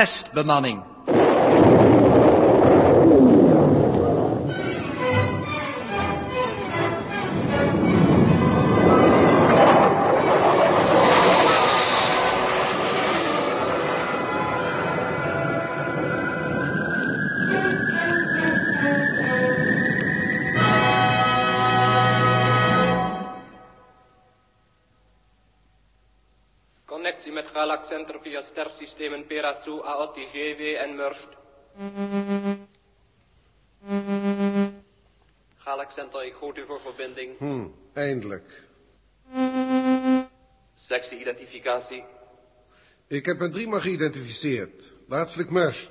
[0.00, 0.89] testbemanning.
[30.00, 31.28] Perasu, Aotti, GW en Murst.
[35.56, 37.38] Galax Center, ik groet u voor verbinding.
[37.38, 38.62] Hm, eindelijk.
[40.74, 42.04] Sectie-identificatie.
[43.06, 44.92] Ik heb mijn driemaal geïdentificeerd.
[45.08, 45.90] Laatstelijk Mers.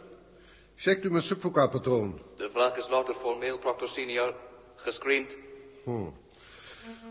[0.75, 2.21] Checkt u mijn subvocaalpatroon.
[2.37, 4.35] De vraag is louter formeel, Proctor Senior.
[4.75, 5.31] Gescreend.
[5.83, 6.09] Hm.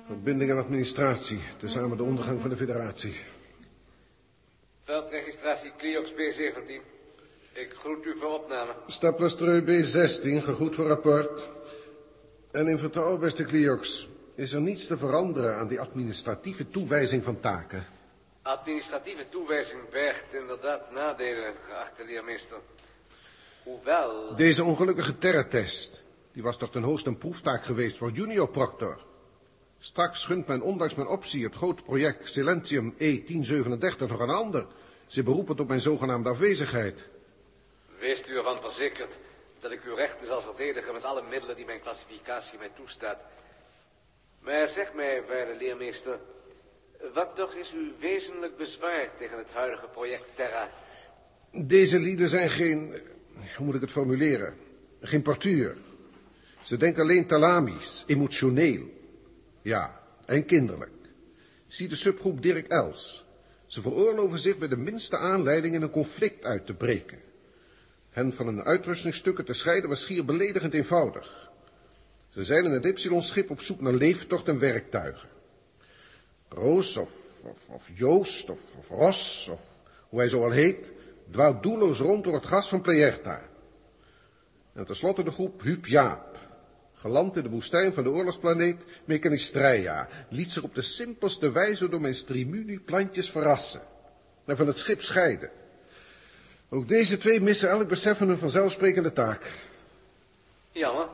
[0.06, 1.40] Verbinding en administratie.
[1.58, 3.14] Tezamen de ondergang van de federatie.
[4.88, 6.80] Veldregistratie Cliox B17.
[7.52, 8.74] Ik groet u voor opname.
[8.86, 11.48] Staplastreu B16, gegroet voor rapport.
[12.50, 17.40] En in vertrouwen, beste Cliox, is er niets te veranderen aan die administratieve toewijzing van
[17.40, 17.86] taken.
[18.42, 22.58] Administratieve toewijzing bergt inderdaad nadelen, geachte leermeester.
[23.62, 24.36] Hoewel...
[24.36, 29.06] Deze ongelukkige terretest, die was toch ten hoogste een proeftaak geweest voor junior proctor.
[29.80, 34.66] Straks gunt men ondanks mijn optie het grote project Silentium E1037 nog een ander.
[35.06, 37.08] Ze beroepen op mijn zogenaamde afwezigheid.
[37.98, 39.20] Wees u ervan verzekerd
[39.60, 43.24] dat ik uw rechten zal verdedigen met alle middelen die mijn klassificatie mij toestaat.
[44.40, 46.18] Maar zeg mij, waarde leermeester,
[47.14, 50.70] wat toch is uw wezenlijk bezwaar tegen het huidige project Terra?
[51.52, 53.02] Deze lieden zijn geen,
[53.56, 54.56] hoe moet ik het formuleren,
[55.00, 55.76] geen portuur.
[56.62, 58.96] Ze denken alleen talamisch, emotioneel.
[59.68, 60.90] Ja, en kinderlijk.
[61.66, 63.24] Zie de subgroep Dirk Els.
[63.66, 67.18] Ze veroorloven zich bij de minste aanleiding in een conflict uit te breken.
[68.10, 71.50] Hen van hun uitrustingsstukken te scheiden was schier beledigend eenvoudig.
[72.28, 75.28] Ze zeilen het Ypsilon-schip op zoek naar leeftocht en werktuigen.
[76.48, 77.10] Roos of,
[77.42, 79.60] of, of Joost of, of Ros, of
[80.08, 80.92] hoe hij zo al heet,
[81.30, 83.42] dwaalt doelloos rond door het gas van Plejerta.
[84.72, 86.27] En tenslotte de groep Huub Jaap,
[86.98, 92.00] geland in de woestijn van de oorlogsplaneet Mechanistreia, liet zich op de simpelste wijze door
[92.00, 93.80] mijn Strimuni-plantjes verrassen
[94.44, 95.50] en van het schip scheiden.
[96.68, 99.50] Ook deze twee missen elk besef van hun vanzelfsprekende taak.
[100.72, 101.08] Jammer.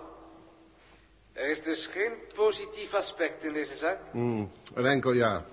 [1.32, 3.98] Er is dus geen positief aspect in deze zaak?
[4.10, 5.46] Hmm, een enkel ja.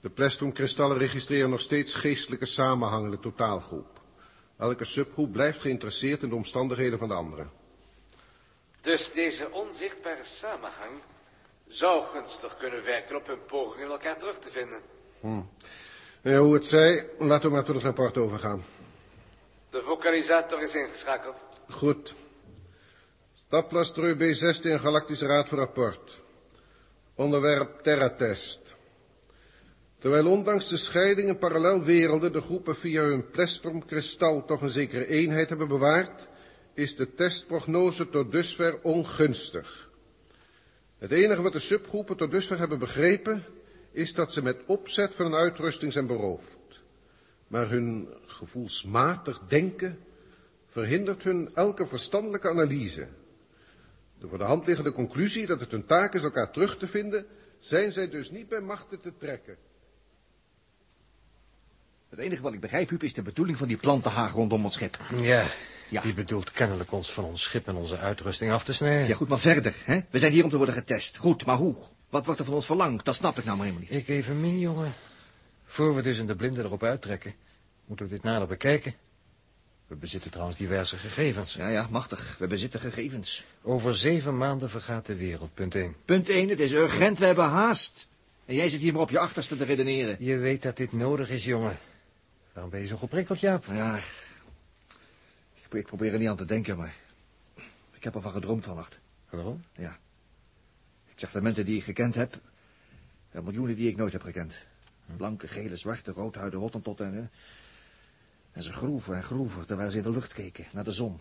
[0.00, 4.00] De plestroomkristallen registreren nog steeds geestelijke samenhang in de totaalgroep.
[4.58, 7.46] Elke subgroep blijft geïnteresseerd in de omstandigheden van de andere.
[8.84, 10.92] Dus deze onzichtbare samenhang
[11.66, 14.80] zou gunstig kunnen werken op hun pogingen elkaar terug te vinden.
[15.20, 15.48] Hmm.
[16.22, 18.64] Ja, hoe het zij, laten we maar tot het rapport overgaan.
[19.70, 21.46] De vocalisator is ingeschakeld.
[21.68, 22.14] Goed.
[23.46, 26.20] Staplastreu B16 Galactische Raad voor Rapport.
[27.14, 28.74] Onderwerp Terratest.
[29.98, 35.48] Terwijl ondanks de scheiding in parallelwerelden de groepen via hun plestrumkristal toch een zekere eenheid
[35.48, 36.28] hebben bewaard,
[36.74, 39.90] is de testprognose tot dusver ongunstig.
[40.98, 43.44] Het enige wat de subgroepen tot dusver hebben begrepen,
[43.90, 46.82] is dat ze met opzet van een uitrusting zijn beroofd.
[47.46, 49.98] Maar hun gevoelsmatig denken
[50.68, 53.08] verhindert hun elke verstandelijke analyse.
[54.18, 57.26] De voor de hand liggende conclusie dat het hun taak is elkaar terug te vinden,
[57.58, 59.56] zijn zij dus niet bij machten te trekken.
[62.08, 64.98] Het enige wat ik begrijp, Huub, is de bedoeling van die plantenhaag rondom ons schip.
[65.16, 65.46] Ja,
[65.94, 66.00] Ja.
[66.00, 69.08] die bedoelt kennelijk ons van ons schip en onze uitrusting af te snijden.
[69.08, 70.00] Ja, goed, maar verder, hè?
[70.10, 71.16] We zijn hier om te worden getest.
[71.16, 71.76] Goed, maar hoe?
[72.08, 73.04] Wat wordt er van ons verlangd?
[73.04, 73.98] Dat snap ik nou maar helemaal niet.
[74.00, 74.92] Ik even min, jongen.
[75.66, 77.34] Voor we dus in de blinde erop uittrekken,
[77.84, 78.94] moeten we dit nader bekijken.
[79.86, 81.54] We bezitten trouwens diverse gegevens.
[81.54, 82.36] Ja, ja, machtig.
[82.38, 83.44] We bezitten gegevens.
[83.62, 85.96] Over zeven maanden vergaat de wereld, punt 1.
[86.04, 88.06] Punt 1, het is urgent, we hebben haast.
[88.46, 90.16] En jij zit hier maar op je achterste te redeneren.
[90.18, 91.78] Je weet dat dit nodig is, jongen.
[92.52, 93.64] Waarom ben je zo geprikkeld, Jaap?
[93.72, 93.98] Ja,
[95.64, 96.94] ik, ik probeer er niet aan te denken, maar...
[97.90, 99.00] Ik heb ervan gedroomd vannacht.
[99.30, 99.64] Waarom?
[99.72, 99.98] Ja.
[101.04, 102.40] Ik zag de mensen die ik gekend heb...
[103.30, 104.54] De miljoenen die ik nooit heb gekend.
[105.16, 107.14] Blanke, gele, zwarte, roodhuiden, hottentotten.
[107.14, 107.30] En,
[108.52, 111.20] en ze groeven en groeven terwijl ze in de lucht keken, naar de zon.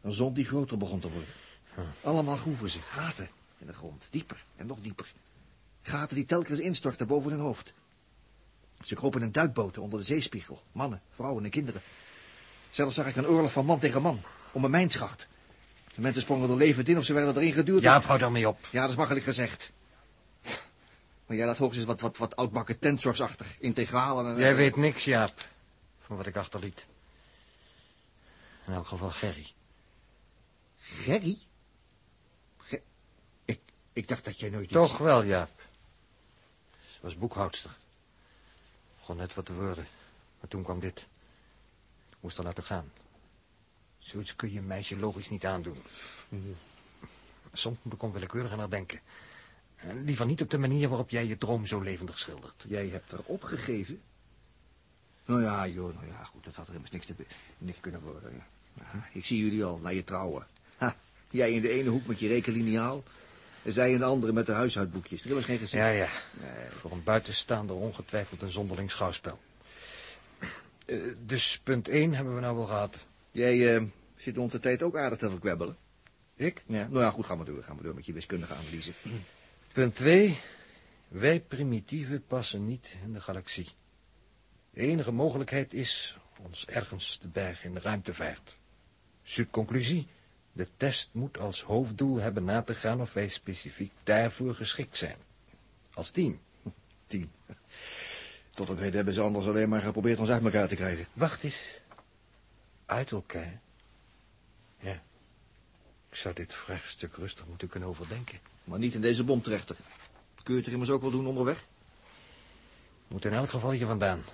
[0.00, 1.28] Een zon die groter begon te worden.
[2.02, 3.28] Allemaal groeven ze, gaten
[3.58, 5.12] in de grond, dieper en nog dieper.
[5.82, 7.74] Gaten die telkens instortten boven hun hoofd.
[8.84, 11.80] Ze kropen in duikboten onder de zeespiegel, mannen, vrouwen en kinderen.
[12.72, 14.22] Zelfs zag ik een oorlog van man tegen man,
[14.52, 15.28] om een mijnschacht.
[15.94, 17.82] De mensen sprongen er levend in of ze werden erin geduwd.
[17.82, 18.68] Jaap, hou daarmee op.
[18.70, 19.72] Ja, dat is makkelijk gezegd.
[21.26, 24.38] Maar jij laat hoogstens wat, wat, wat oudbakken tentzorgsachtig, integraal en...
[24.38, 25.34] Jij weet niks, Jaap,
[26.06, 26.86] van wat ik achterliet.
[28.66, 29.46] In elk geval Gerry.
[30.78, 31.38] Gerry?
[32.58, 32.82] Ge-
[33.44, 33.60] ik,
[33.92, 35.50] ik dacht dat jij nooit iets- Toch wel, Jaap.
[36.80, 37.70] Ze was boekhoudster.
[38.98, 39.86] Begon net wat te worden.
[40.40, 41.06] Maar toen kwam dit.
[42.22, 42.92] Moest haar laten gaan.
[43.98, 45.76] Zoiets kun je een meisje logisch niet aandoen.
[47.52, 49.00] Soms moet ik onwillekeurig aan haar denken.
[49.76, 52.64] En liever niet op de manier waarop jij je droom zo levendig schildert.
[52.68, 54.00] Jij hebt er opgegeven?
[55.24, 57.14] Nou ja, joh, nou ja, goed, dat had er immers niks, te,
[57.58, 58.42] niks kunnen worden.
[58.74, 59.08] Ja.
[59.12, 60.46] Ik zie jullie al, naar je trouwen.
[60.76, 60.96] Ha,
[61.30, 63.02] jij in de ene hoek met je rekenliniaal...
[63.62, 65.24] en zij in de andere met de huishoudboekjes.
[65.24, 65.82] Er is geen gezicht.
[65.82, 66.08] Ja, ja.
[66.70, 69.38] Voor een buitenstaander ongetwijfeld een zonderling schouwspel.
[70.92, 73.06] Eh, dus punt 1 hebben we nou wel gehad.
[73.30, 73.82] Jij eh,
[74.16, 75.76] zit onze tijd ook aardig te verkwebbelen.
[76.34, 76.62] Ik?
[76.66, 77.62] Ja, nou ja, goed, ga maar door.
[77.62, 78.92] Ga maar door met je wiskundige analyse.
[79.72, 80.38] Punt 2.
[81.08, 83.68] Wij primitieven passen niet in de galaxie.
[84.70, 88.58] De enige mogelijkheid is ons ergens te bergen in de ruimtevaart.
[89.22, 90.06] Subconclusie.
[90.52, 95.16] De test moet als hoofddoel hebben na te gaan of wij specifiek daarvoor geschikt zijn.
[95.94, 96.40] Als team.
[97.06, 97.30] Tien.
[98.54, 101.06] Tot op heden hebben ze anders alleen maar geprobeerd ons uit elkaar te krijgen.
[101.12, 101.80] Wacht eens.
[102.86, 103.60] Uit elkaar.
[104.78, 105.02] Ja.
[106.08, 108.38] Ik zou dit vraagstuk rustig moeten kunnen overdenken.
[108.64, 109.76] Maar niet in deze bomtrechter.
[110.42, 111.66] Kun je het er immers ook wel doen onderweg?
[113.08, 114.24] Moet in elk geval hier vandaan.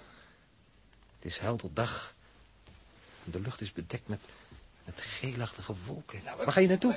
[1.16, 2.14] Het is helder dag.
[3.24, 4.20] De lucht is bedekt met,
[4.84, 6.22] met geelachtige wolken.
[6.36, 6.96] Waar ga je naartoe?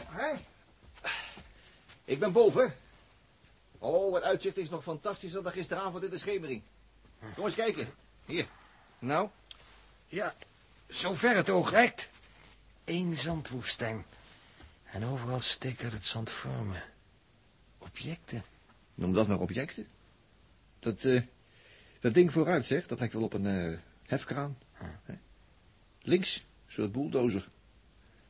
[2.06, 2.76] Ik ben boven.
[3.78, 6.62] Oh, het uitzicht is nog fantastischer dan gisteravond in de schemering.
[7.36, 7.88] Kom eens kijken.
[8.26, 8.48] Hier.
[9.00, 9.30] Nou?
[10.08, 10.36] Ja,
[10.88, 12.10] zover het oog reikt.
[12.86, 14.06] Eén zandwoestijn.
[14.84, 16.84] En overal steken het zand vormen.
[17.78, 18.44] Objecten.
[18.96, 19.88] Noem dat maar objecten.
[20.80, 21.22] Dat, eh,
[22.00, 24.58] dat ding vooruit, zeg, dat lijkt wel op een eh, hefkraan.
[24.74, 25.14] Hè?
[26.02, 27.50] Links, een soort bulldozer.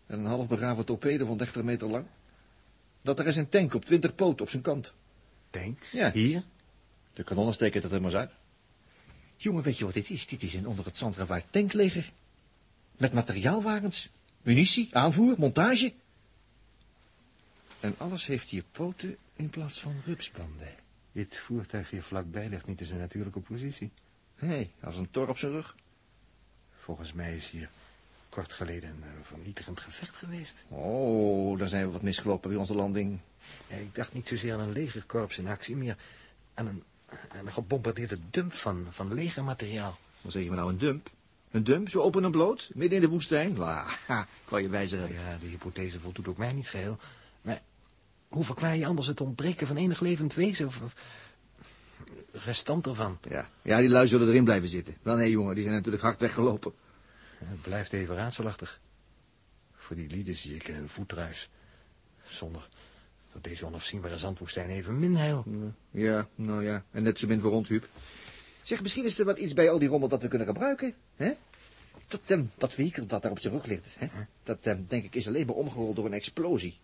[0.06, 2.06] En een half begraven torpedo van 30 meter lang.
[3.02, 4.94] Dat er is een tank op 20 poten op zijn kant.
[5.50, 5.92] Tanks?
[5.92, 6.12] Ja.
[6.12, 6.44] Hier?
[7.14, 8.32] De kanonnen steken dat er maar uit.
[9.42, 10.28] Jongen, weet je wat dit is?
[10.28, 12.12] Dit is een onder het zand gevaard tankleger.
[12.98, 14.10] Met materiaalwagens,
[14.42, 15.94] munitie, aanvoer, montage.
[17.80, 20.76] En alles heeft hier poten in plaats van rupsbanden.
[21.12, 23.92] Dit voertuig hier vlakbij ligt niet in zijn natuurlijke positie.
[24.40, 25.76] Nee, als een tor op zijn rug.
[26.80, 27.70] Volgens mij is hier
[28.30, 30.64] kort geleden een eh, vernietigend gevecht geweest.
[30.68, 33.20] Oh, daar zijn we wat misgelopen bij onze landing.
[33.68, 35.98] Ja, ik dacht niet zozeer aan een legerkorps in actie, meer
[36.54, 36.84] aan een,
[37.32, 39.98] een gebombardeerde dump van, van legermateriaal.
[40.22, 41.10] Dan zeg je me nou een dump.
[41.52, 43.58] Een dump, zo open en bloot, midden in de woestijn.
[43.58, 45.18] La, ha, kan je wijzer hebben.
[45.18, 46.98] Ja, de hypothese voldoet ook mij niet geheel.
[47.42, 47.62] Maar
[48.28, 50.68] hoe verklaar je anders het ontbreken van enig levend wezen?
[50.68, 50.94] Of, of
[52.32, 53.18] restant ervan?
[53.30, 53.50] Ja.
[53.62, 54.98] ja, die lui zullen erin blijven zitten.
[55.02, 56.74] Wel nee, jongen, die zijn natuurlijk hard weggelopen.
[57.38, 58.80] Het blijft even raadselachtig.
[59.76, 61.50] Voor die lieden zie ik een voetruis.
[62.24, 62.68] Zonder
[63.34, 65.46] dat deze onafzienbare zandwoestijn even min heil.
[65.92, 67.88] Ja, nou ja, en net zo min voor ons, Huub.
[68.62, 71.32] Zeg, misschien is er wat iets bij al die rommel dat we kunnen gebruiken, hè?
[72.08, 74.08] Dat, ehm, dat vehikel dat daar op zijn rug ligt, hè?
[74.44, 76.80] Dat, ehm, denk ik, is alleen maar omgerold door een explosie.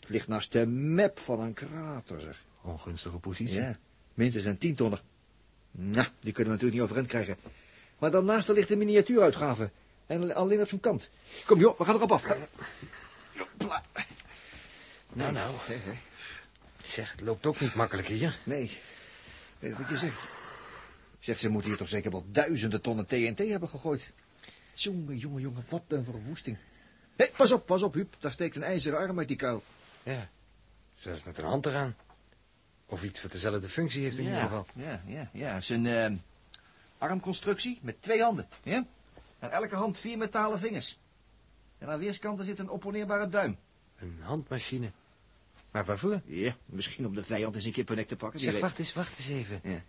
[0.00, 2.44] Het ligt naast de map van een krater, zeg.
[2.62, 3.60] Ongunstige positie.
[3.60, 3.78] Ja,
[4.14, 5.02] minstens een tientonner.
[5.70, 7.36] Nou, die kunnen we natuurlijk niet overeind krijgen.
[7.98, 9.70] Maar daarnaast ligt een miniatuuruitgave.
[10.06, 11.10] En alleen op zijn kant.
[11.46, 12.24] Kom joh, we gaan erop af.
[15.12, 15.54] Nou, nou.
[16.82, 18.38] Zeg, het loopt ook niet makkelijk hier.
[18.44, 18.80] Nee,
[19.58, 20.26] weet je wat je zegt?
[21.18, 24.10] Zeg, ze moeten hier toch zeker wel duizenden tonnen TNT hebben gegooid.
[24.74, 26.58] Jongen, jongen, jongen, wat een verwoesting.
[27.16, 28.14] Hé, pas op, pas op, Huub.
[28.18, 29.62] Daar steekt een ijzeren arm uit die kuil.
[30.02, 30.28] Ja,
[30.94, 31.96] zelfs met een hand eraan.
[32.86, 34.66] Of iets wat dezelfde functie heeft in ieder geval.
[34.74, 35.54] Ja, ja, ja.
[35.54, 36.12] Het is een eh,
[36.98, 38.48] armconstructie met twee handen.
[38.62, 38.86] Ja?
[39.38, 40.98] Aan elke hand vier metalen vingers.
[41.78, 43.56] En aan weerskanten zit een opponeerbare duim.
[43.98, 44.90] Een handmachine.
[45.72, 46.20] Maar waarvoor?
[46.24, 48.40] Ja, misschien om de vijand eens een keer per nek te pakken.
[48.40, 49.60] Zeg, wacht eens, wacht eens even.
[49.62, 49.82] Ja.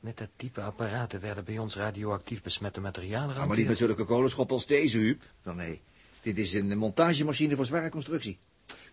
[0.00, 4.04] Met dat type apparaten werden bij ons radioactief besmette materialen Ja, maar niet met zulke
[4.04, 5.22] kolenschoppen als deze, Huub.
[5.42, 5.80] Wel nee,
[6.20, 8.38] dit is een montagemachine voor zware constructie.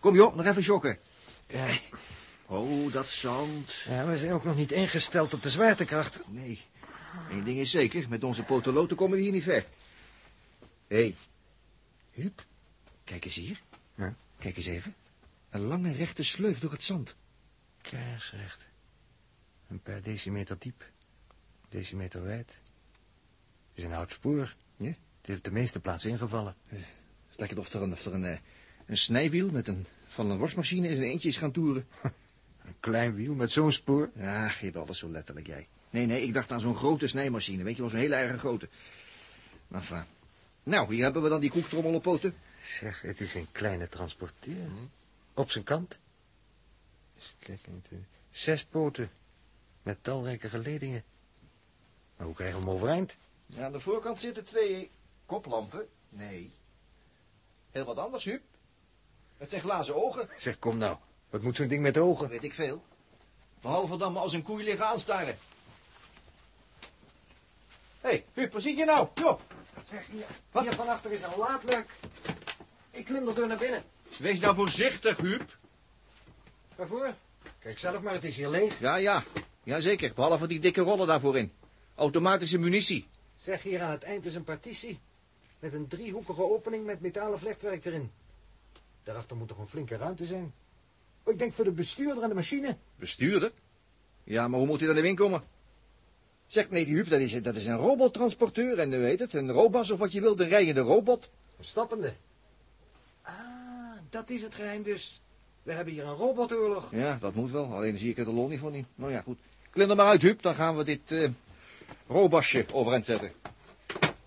[0.00, 0.98] Kom joh, nog even shocken.
[1.48, 1.66] Ja,
[2.46, 3.72] Oh, dat zand.
[3.88, 6.22] ja, we zijn ook nog niet ingesteld op de zwaartekracht.
[6.26, 6.60] Nee,
[7.30, 8.08] één ding is zeker.
[8.08, 9.66] Met onze potoloten komen we hier niet ver.
[10.86, 11.14] Hé, hey.
[12.12, 12.44] Huub,
[13.04, 13.60] kijk eens hier.
[13.94, 14.14] Ja?
[14.38, 14.94] Kijk eens even.
[15.56, 17.14] Een lange rechte sleuf door het zand.
[17.82, 18.68] Kaarsrecht.
[19.68, 20.90] Een paar decimeter diep.
[21.68, 22.58] Decimeter wijd.
[23.68, 24.54] Het is een oud spoor.
[24.76, 24.86] Ja?
[24.86, 24.96] Het
[25.26, 26.56] heeft op de meeste plaatsen ingevallen.
[26.68, 28.38] Het lijkt of er een, of er een, eh,
[28.86, 31.86] een snijwiel met een, van een worstmachine in zijn eentje is gaan toeren.
[32.66, 34.10] Een klein wiel met zo'n spoor.
[34.14, 35.68] Ja, geef alles zo letterlijk, jij.
[35.90, 37.62] Nee, nee, ik dacht aan zo'n grote snijmachine.
[37.62, 38.68] Weet je wel, zo'n hele erg grote.
[39.72, 40.04] Enfin.
[40.62, 42.34] Nou, hier hebben we dan die koektrommel op poten.
[42.62, 44.68] Zeg, het is een kleine transporteur.
[45.36, 45.98] Op zijn kant.
[47.16, 47.72] Eens kijken.
[47.72, 49.10] één, twee, Zes poten.
[49.82, 51.04] Met talrijke geledingen.
[52.16, 53.16] Maar hoe krijgen we hem overeind?
[53.46, 54.90] Ja, aan de voorkant zitten twee
[55.26, 55.88] koplampen.
[56.08, 56.52] Nee.
[57.70, 58.42] Heel wat anders, Huub.
[59.36, 60.28] Het zijn glazen ogen.
[60.36, 60.96] Zeg, kom nou.
[61.30, 62.28] Wat moet zo'n ding met ogen?
[62.28, 62.84] Weet ik veel.
[63.60, 65.38] Behalve dan maar als een koei liggen aanstaren.
[68.00, 69.08] Hé, hey, Huub, wat zie je nou?
[69.14, 69.42] Kom op.
[69.84, 70.26] Zeg, hier,
[70.62, 71.90] hier van achter is een laadluik.
[72.90, 73.84] Ik klim er door naar binnen.
[74.18, 75.58] Wees nou voorzichtig, Huub.
[76.76, 77.14] Waarvoor?
[77.58, 78.80] Kijk zelf maar, het is hier leeg.
[78.80, 79.24] Ja, ja.
[79.64, 81.52] Jazeker, behalve die dikke rollen daarvoor in.
[81.94, 83.06] Automatische munitie.
[83.36, 85.00] Zeg, hier aan het eind is een partitie.
[85.58, 88.10] Met een driehoekige opening met metalen vlechtwerk erin.
[89.04, 90.52] Daarachter moet toch een flinke ruimte zijn.
[91.22, 92.76] Oh, ik denk voor de bestuurder en de machine.
[92.96, 93.52] Bestuurder?
[94.24, 95.42] Ja, maar hoe moet hij dan erin komen?
[96.46, 99.52] Zeg, nee, die Huub, dat is, dat is een robottransporteur en u weet het, een
[99.52, 101.30] robas of wat je wilt, een rijende robot.
[101.58, 102.14] Een stappende.
[104.10, 105.20] Dat is het geheim dus.
[105.62, 106.90] We hebben hier een robotoorlog.
[106.90, 108.86] Ja, dat moet wel, alleen zie ik er de lol niet van in.
[108.94, 109.38] Nou ja, goed.
[109.70, 111.28] Klim er maar uit, Huub, dan gaan we dit eh
[112.06, 113.32] robasje overeind zetten.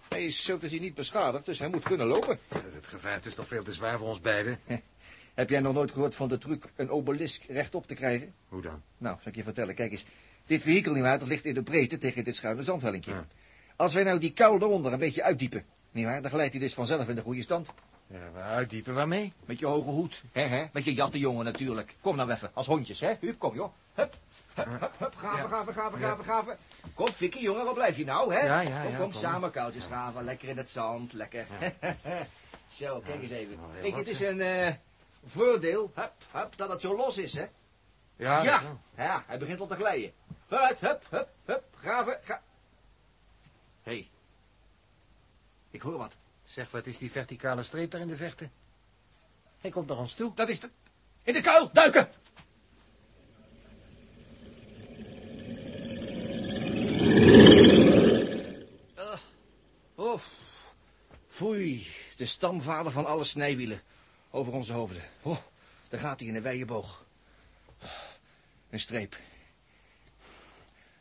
[0.09, 2.39] Hij is zo te zien niet beschadigd, dus hij moet kunnen lopen.
[2.47, 4.59] Het gevaar is toch veel te zwaar voor ons beiden.
[5.33, 8.33] Heb jij nog nooit gehoord van de truc een obelisk rechtop te krijgen?
[8.47, 8.81] Hoe dan?
[8.97, 9.75] Nou, zal ik je vertellen.
[9.75, 10.05] Kijk eens,
[10.45, 13.11] dit vehikel nietwaar, dat ligt in de breedte tegen dit schuine zandhellinkje.
[13.11, 13.27] Ja.
[13.75, 17.09] Als wij nou die kuil eronder een beetje uitdiepen, nietwaar, dan glijdt hij dus vanzelf
[17.09, 17.67] in de goede stand.
[18.09, 19.33] Ja, uitdiepen waarmee?
[19.45, 20.65] Met je hoge hoed, hè, hè?
[20.73, 21.95] Met je jattenjongen natuurlijk.
[22.01, 23.13] Kom nou even, als hondjes, hè?
[23.19, 23.73] Hup, kom joh.
[23.93, 24.17] Hup,
[24.53, 25.15] hup, hup, hup.
[25.15, 25.47] Gaven, Ja.
[25.47, 26.57] gaven, gaven, gaven, gaven.
[26.93, 28.39] Kom, Fikkie, jongen, waar blijf je nou, hè?
[28.39, 29.19] Ja, ja, kom, ja, kom, kom.
[29.19, 31.45] samen koudjes graven, lekker in het zand, lekker.
[32.67, 33.57] Zo, kijk eens even.
[33.81, 34.73] Kijk, wat, het is een eh,
[35.25, 37.45] voordeel, hup, hup, dat het zo los is, hè?
[38.15, 38.43] Ja,
[38.95, 40.11] Ja, hij begint al te glijden.
[40.47, 42.41] Vooruit, hup, hup, hup, graven, ga...
[43.83, 44.09] Hé, hey.
[45.71, 46.15] ik hoor wat.
[46.49, 48.51] Zeg, wat is die verticale streep daar in de vechten?
[49.57, 50.31] Hij komt naar ons toe.
[50.35, 50.69] Dat is de...
[51.23, 52.09] In de kuil, duiken!
[58.97, 59.17] Uh,
[59.95, 60.21] oh,
[61.27, 63.81] foei, de stamvader van alle snijwielen
[64.29, 65.03] over onze hoofden.
[65.21, 65.37] Oh,
[65.89, 67.05] daar gaat hij in een wijde boog.
[68.69, 69.17] Een streep.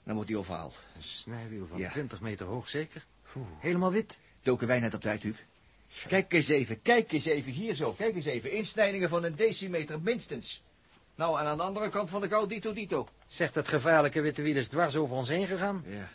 [0.05, 0.73] Dan wordt hij ovaal.
[0.97, 1.91] Een snijwiel van Ja.
[1.91, 3.07] 20 meter hoog, zeker?
[3.59, 4.19] Helemaal wit.
[4.43, 5.37] Doken wij net op tijd, Huub?
[6.09, 8.53] Kijk eens even, kijk eens even, hier zo, kijk eens even.
[8.53, 10.63] Insnijdingen van een decimeter minstens.
[11.15, 13.09] Nou, en aan de andere kant van de kou, dito dito.
[13.29, 15.85] Zegt dat gevaarlijke witte wiel is dwars over ons heen gegaan.
[15.87, 16.09] Ja.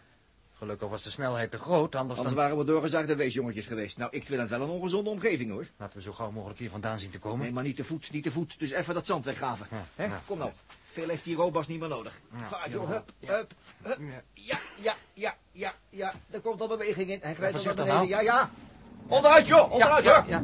[0.58, 2.44] Gelukkig was de snelheid te groot, anders Anders dan...
[2.46, 3.98] waren we doorgezaagde weesjongetjes geweest.
[3.98, 5.68] Nou, ik vind het wel een ongezonde omgeving, hoor.
[5.78, 7.40] Laten we zo gauw mogelijk hier vandaan zien te komen.
[7.40, 8.60] Nee, maar niet te voet, niet te voet.
[8.60, 9.68] Dus even dat zand weggraven.
[9.72, 10.06] Ja, Hè?
[10.06, 10.22] ja.
[10.26, 10.52] Kom nou.
[10.94, 12.22] Veel heeft die robas niet meer nodig.
[12.32, 12.96] Ja, Ga, ja, joh, ja.
[12.96, 14.24] hup, hup, hup.
[14.34, 16.14] Ja, ja, ja, ja, ja.
[16.30, 17.20] Er komt al beweging in.
[17.22, 18.08] Hij glijdt al naar beneden.
[18.08, 18.24] Ja, nou.
[18.24, 18.50] ja.
[19.08, 20.44] Onderuit, joh, onderuit, ja, ja,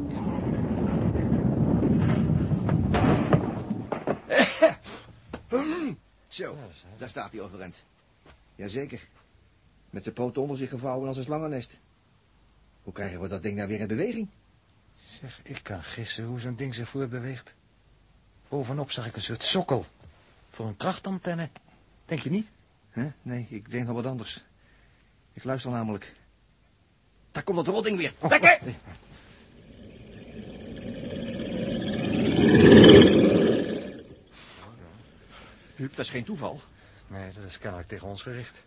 [6.28, 6.66] Zo, Ja,
[6.98, 7.82] daar staat hij overeind.
[8.54, 9.08] Jazeker.
[9.90, 11.78] Met de poten onder zich gevouwen als een slangennest.
[12.82, 14.28] Hoe krijgen we dat ding nou weer in beweging?
[15.20, 17.54] Zeg, ik kan gissen hoe zo'n ding zich voortbeweegt.
[18.48, 19.86] Bovenop zag ik een soort sokkel.
[20.50, 21.48] Voor een krachtantenne.
[22.06, 22.46] Denk je niet?
[22.92, 23.06] Huh?
[23.22, 24.44] Nee, ik denk nog wat anders.
[25.32, 26.14] Ik luister namelijk.
[27.32, 28.12] Daar komt dat rotding weer.
[28.20, 28.58] Lekker!
[35.74, 36.60] Huub, dat is geen toeval.
[37.06, 38.62] Nee, dat is kennelijk tegen ons gericht.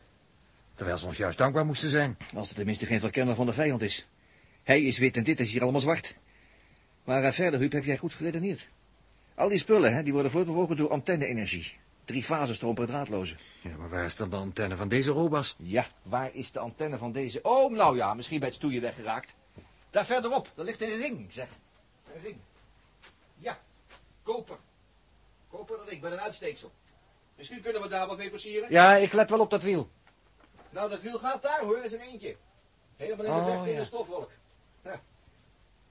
[0.75, 2.17] Terwijl ze ons juist dankbaar moesten zijn.
[2.35, 4.07] Als het tenminste geen verkenner van de vijand is.
[4.63, 6.15] Hij is wit en dit is hier allemaal zwart.
[7.03, 8.69] Maar eh, verder, Huub, heb jij goed geredeneerd.
[9.35, 11.77] Al die spullen, hè, die worden voortbewogen door antenne-energie.
[12.05, 13.35] Drie fasen stroom per draadloze.
[13.61, 15.55] Ja, maar waar is dan de antenne van deze robas?
[15.57, 17.39] Ja, waar is de antenne van deze?
[17.41, 19.35] Oh, nou ja, misschien bij het stoeien weggeraakt.
[19.89, 21.47] Daar verderop, daar ligt een ring, zeg.
[22.15, 22.37] Een ring.
[23.37, 23.59] Ja,
[24.23, 24.57] koper.
[25.49, 26.71] Koperen ring met een uitsteeksel.
[27.35, 28.71] Misschien kunnen we daar wat mee versieren.
[28.71, 29.89] Ja, ik let wel op dat wiel.
[30.69, 32.35] Nou, dat wiel gaat daar hoor, is een eentje.
[32.95, 33.79] Helemaal in de Oh, vecht in ja.
[33.79, 34.31] de stofwolk.
[34.83, 35.01] Ja.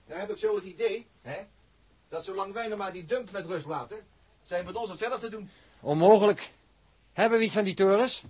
[0.07, 1.39] Nou heb ik zo het idee, hè,
[2.13, 3.99] dat zolang wij nog maar die dump met rust laten,
[4.43, 5.51] zijn met ons hetzelfde doen.
[5.81, 6.51] Onmogelijk.
[7.13, 8.23] Hebben we iets van die torens?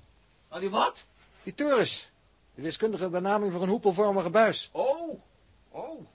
[0.49, 1.07] Aan die wat?
[1.43, 2.11] Die torens.
[2.55, 4.69] De wiskundige benaming voor een hoepelvormige buis.
[4.73, 5.21] Oh,
[5.71, 6.07] oh.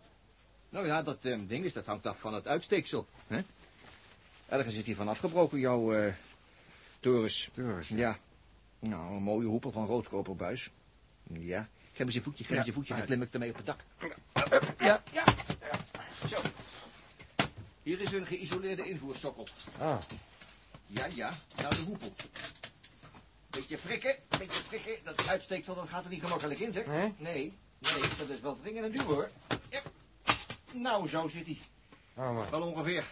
[0.69, 3.05] Nou ja, dat eh, ding is, dat hangt af van het uitsteeksel.
[3.27, 3.39] Hè?
[4.47, 6.13] Ergens is die van afgebroken, jouw eh
[6.99, 7.49] torens.
[7.53, 8.17] Torens, Ja.
[8.79, 10.69] Nou, een mooie hoepel van roodkoperbuis.
[11.23, 11.67] Ja.
[11.93, 13.79] Geef eens je voetje, geef eens je voetje, dan klim ik ermee op het dak.
[14.77, 15.03] Ja.
[15.11, 15.23] Ja.
[17.87, 19.47] Hier is een geïsoleerde invoersokkel.
[19.79, 19.97] Ah,
[20.87, 21.33] Ja, ja.
[21.61, 22.13] Nou, de hoepel.
[23.49, 24.91] Beetje frikken, beetje frikken.
[25.03, 26.85] Dat uitsteeksel dat gaat er niet gemakkelijk in, zeg.
[26.85, 27.13] Nee?
[27.17, 27.53] Nee.
[27.79, 29.29] Nee, dat is wel dringend en duur hoor.
[29.69, 29.81] Ja.
[30.73, 31.57] Nou, zo zit hij.
[32.15, 32.49] Oh, maar.
[32.49, 33.03] Wel ongeveer.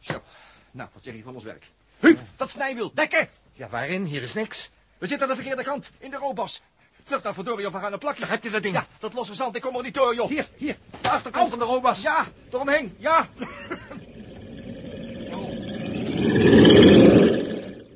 [0.00, 0.22] Zo.
[0.70, 1.70] Nou, wat zeg je van ons werk?
[1.98, 3.28] Huub, dat snijwiel, dekken!
[3.52, 4.04] Ja, waarin?
[4.04, 4.70] Hier is niks.
[4.98, 6.62] We zitten aan de verkeerde kant, in de roobas.
[7.04, 8.20] Vlucht nou verdorie of we gaan een plakje.
[8.20, 8.74] Daar heb je dat ding.
[8.74, 10.28] Ja, dat losse zand, ik kom er niet door, joh.
[10.28, 12.02] Hier, hier, de achterkant van de robas.
[12.02, 13.28] Ja, eromheen, ja.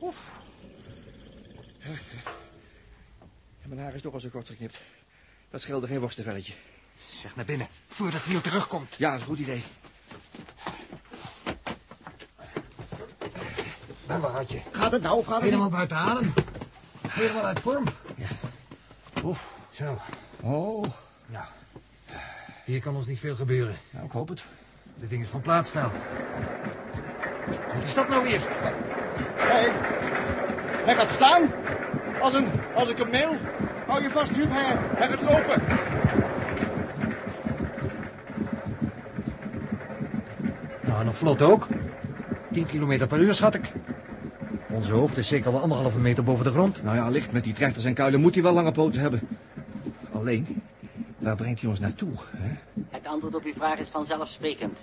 [0.01, 0.17] Oef.
[3.61, 4.79] Ja, Mijn haar is toch al zo kort geknipt.
[5.51, 6.53] Dat scheelde geen worstenvelletje.
[7.11, 8.95] Zeg naar binnen, voordat het wiel terugkomt.
[8.99, 9.63] Ja, dat is een goed idee.
[14.07, 14.61] En waar had je?
[14.71, 16.33] Gaat het nou of gaat het Helemaal buiten adem.
[17.09, 17.85] Helemaal uit vorm.
[19.79, 19.99] Zo,
[20.43, 20.85] Oh,
[21.27, 21.45] nou.
[22.65, 23.77] Hier kan ons niet veel gebeuren.
[23.91, 24.45] nou, ik hoop het.
[24.95, 25.91] Dit ding is van plaats snel.
[27.75, 28.41] Wat is dat nou weer?
[29.37, 29.69] Hij,
[30.85, 31.43] hij gaat staan.
[32.21, 33.37] Als een, als een kameel.
[33.87, 34.51] Hou je vast, Huub.
[34.51, 35.63] Hij, hij gaat lopen.
[40.87, 41.67] Nou, nog vlot ook.
[42.53, 43.73] 10 kilometer per uur, schat ik.
[44.69, 46.83] Onze hoofd is zeker wel anderhalve meter boven de grond.
[46.83, 49.29] Nou ja, licht met die trechters en kuilen moet hij wel lange poten hebben.
[50.19, 50.63] Alleen,
[51.19, 52.13] waar brengt hij ons naartoe?
[52.37, 52.55] Hè?
[52.91, 54.77] Het antwoord op uw vraag is vanzelfsprekend.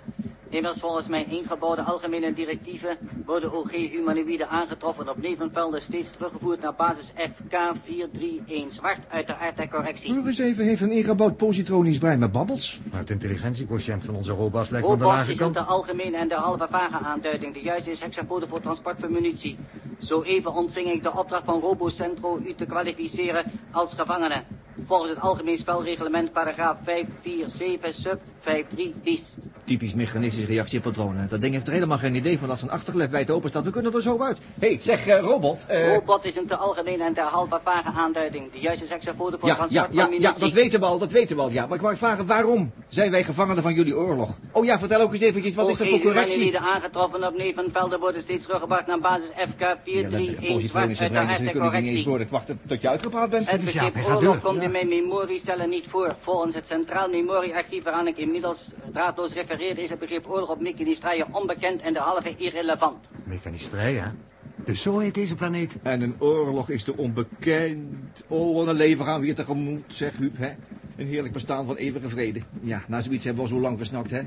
[0.48, 6.74] Immers volgens mijn ingebouwde algemene directieven worden OG humanoïden aangetroffen op nevenvelden steeds teruggevoerd naar
[6.74, 10.14] basis FK431 zwart, uiteraard ter correctie.
[10.14, 12.80] Hoor eens even, heeft een ingebouwd positronisch brein met babbels?
[12.90, 15.54] Maar het intelligentiequotient van onze robas lijkt me de lage kant.
[15.54, 17.54] te algemene en derhalve vage aanduiding.
[17.54, 19.58] De juiste is hexapode voor transport van munitie.
[19.98, 24.42] Zo even ontving ik de opdracht van Robocentro u te kwalificeren als gevangene.
[24.84, 29.34] Volgens het algemeen spelreglement paragraaf 547 sub 53 bis.
[29.66, 31.16] Typisch mechanistisch reactiepatroon.
[31.16, 31.26] hè.
[31.26, 33.64] Dat ding heeft er helemaal geen idee van dat zijn achterlef wijd open staat.
[33.64, 34.38] We kunnen er zo uit.
[34.58, 35.64] Hé, hey, zeg, eh, robot.
[35.68, 38.52] eh, Robot is een te algemene en derhalve vage aanduiding.
[38.52, 41.12] De juiste is hexapode voor ja, transport ja, ja, ja, dat weten we al, dat
[41.12, 41.66] weten we al, ja.
[41.66, 44.38] Maar ik wou vragen, waarom zijn wij gevangenen van jullie oorlog?
[44.52, 46.42] Oh ja, vertel ook eens eventjes, wat is dat voor correctie?
[46.42, 51.00] Humanoïden aangetroffen op nevenvelden worden steeds teruggebracht naar basis Ja, dat FK431 zwart, niet
[51.38, 52.18] eens correctie.
[52.18, 53.50] Ik wacht tot je uitgepraat bent.
[53.50, 56.16] Het ja, begrip oorlog komt in mijn memoriecellen niet voor.
[56.20, 59.55] Volgens het Centraal Memoriearchief waaraan ik inmiddels draadloos refereer...
[59.60, 62.96] is het begrip oorlog op Mechanistraïe onbekend en derhalve irrelevant.
[63.72, 64.02] Hè?
[64.64, 65.76] Dus zo heet deze planeet.
[65.82, 68.24] En een oorlog is te onbekend.
[68.28, 70.50] Oh, wat een leven gaan we hier tegemoet, zeg Huub, hè?
[70.96, 72.40] Een heerlijk bestaan van eeuwige vrede.
[72.60, 74.20] Ja, na zoiets hebben we al zo lang versnakt, hè?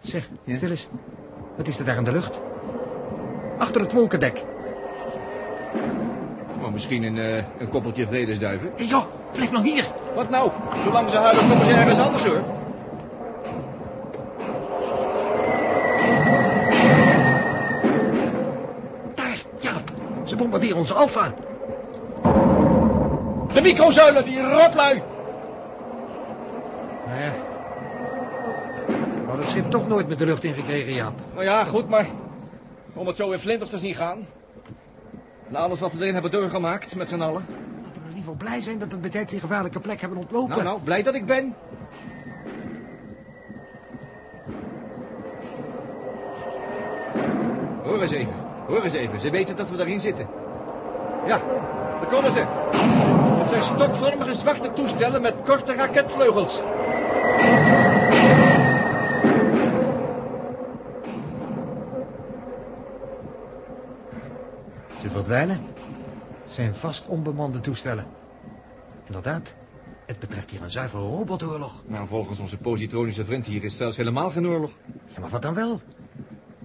[0.00, 0.54] Zeg, Ja?
[0.54, 0.88] stil eens.
[1.56, 2.40] Wat is er daar in de lucht?
[3.58, 4.44] Achter het wolkendek.
[6.62, 8.70] Oh, misschien een, eh, een koppeltje vredesduiven.
[8.76, 9.92] Hé joh, blijf nou hier.
[10.14, 10.50] Wat nou?
[10.82, 12.61] Zolang ze huilen, komen ze ergens anders, hoor.
[20.42, 21.34] Bombarderen onze Alfa.
[23.52, 25.02] De microzuilen, die rotlui.
[27.06, 27.32] Nou ja.
[28.86, 31.12] We hadden het schip toch nooit met de lucht ingekregen, Jaap.
[31.32, 32.06] Nou ja, goed, maar
[32.94, 34.26] om het zo in flinters te zien gaan.
[35.48, 37.46] Na alles wat we erin hebben doorgemaakt, met z'n allen.
[37.82, 40.18] Laten we in ieder geval blij zijn dat we bij tijd die gevaarlijke plek hebben
[40.18, 40.50] ontlopen.
[40.50, 41.54] Nou, nou, blij dat ik ben.
[47.82, 48.41] Hoor eens even,
[48.72, 49.20] hoor eens even.
[49.20, 50.28] Ze weten dat we daarin zitten.
[51.26, 51.38] Ja,
[52.00, 52.44] daar komen ze.
[53.38, 56.54] Het zijn stokvormige zwarte toestellen met korte raketvleugels.
[65.00, 65.60] Ze verdwijnen.
[66.42, 68.06] Het zijn vast onbemande toestellen.
[69.06, 69.54] Inderdaad,
[70.06, 71.82] het betreft hier een zuiver robotoorlog.
[71.86, 74.70] Nou, volgens onze positronische vriend hier is zelfs helemaal geen oorlog.
[75.06, 75.80] Ja, maar wat dan wel?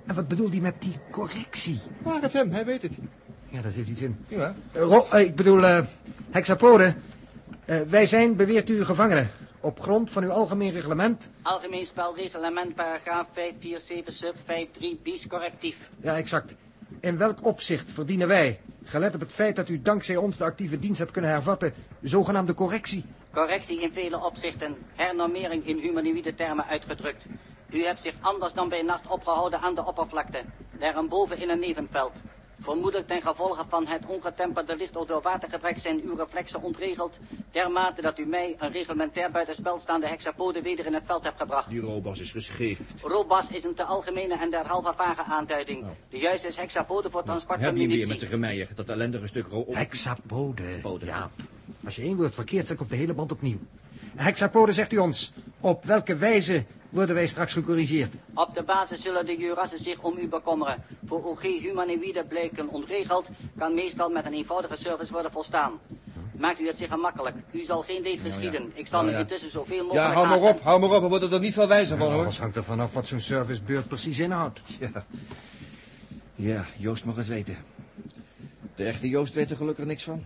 [0.08, 1.80] En wat bedoelt hij met die correctie?
[2.02, 2.92] Vraag het hem, hij weet het.
[3.50, 4.18] Ja, daar zit iets in.
[4.28, 4.56] Ja.
[4.72, 5.80] Eh, Ro- eh, ik bedoel, eh
[6.30, 6.96] hexapode.
[7.66, 9.30] Eh, wij zijn, beweert u, gevangenen.
[9.60, 11.30] Op grond van uw algemeen reglement.
[11.42, 15.76] Algemeen spelreglement paragraaf 547 sub 53 bis correctief.
[16.02, 16.54] Ja, exact.
[17.00, 20.80] In welk opzicht verdienen wij, gelet op het feit dat u dankzij ons de actieve
[20.80, 23.06] dienst hebt kunnen hervatten, zogenaamde correctie?
[23.34, 27.26] Correctie in vele opzichten, hernormering in humanoïde termen uitgedrukt.
[27.72, 30.42] U hebt zich anders dan bij nacht opgehouden aan de oppervlakte,
[30.80, 32.12] daarboven in een nevenveld.
[32.62, 37.14] Vermoedelijk ten gevolge van het ongetemperde licht- of doorwatergebrek zijn uw reflexen ontregeld,
[37.52, 41.70] dermate dat u mij, een reglementair buitenspel staande hexapode, weder in het veld hebt gebracht.
[41.70, 43.02] Die robas is geschift.
[43.02, 45.86] Robas is een te algemene en derhalve vage aanduiding.
[46.10, 48.10] De juiste is hexapode voor transport van Heb je weer munitie.
[48.10, 49.66] met zijn gemeier, dat ellendige stuk ro...
[49.72, 50.80] Hexapode.
[50.82, 51.06] Pode.
[51.06, 51.30] Ja.
[51.86, 53.58] Als je één woord verkeerd zet, komt de hele band opnieuw.
[54.16, 55.34] Hexapode, zegt u ons.
[55.60, 56.66] Op welke wijze
[56.98, 58.14] worden wij straks gecorrigeerd?
[58.34, 60.84] Op de basis zullen de jurassen zich om u bekommeren.
[61.06, 65.72] Voor OG humanoïde blijken ontregeld, kan meestal met een eenvoudige service worden volstaan.
[66.38, 67.36] Maakt u het zich gemakkelijk.
[67.52, 68.72] U zal geen leed geschieden.
[68.74, 69.20] Ik zal Nou me ja.
[69.20, 71.02] intussen zoveel mogelijk Ja, hou maar op, hou maar op.
[71.02, 72.22] We worden er niet veel wijzer van, hoor.
[72.22, 74.62] Alles hangt er vanaf wat zo'n servicebeurt precies inhoudt.
[74.80, 75.06] Ja.
[76.36, 77.58] ja, Joost mag het weten.
[78.76, 80.24] De echte Joost weet er gelukkig niks van.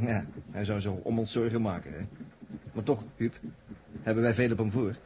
[0.00, 2.00] Ja, hij zou zich om ons zorgen maken, hè.
[2.72, 3.34] Maar toch, Huub,
[4.02, 4.96] hebben wij veel op hem voor.